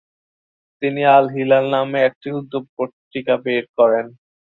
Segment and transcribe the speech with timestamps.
[0.81, 4.05] তিনি ‘আল-হিলাল’ নামে একটি উর্দু পত্রিকা বের করেন।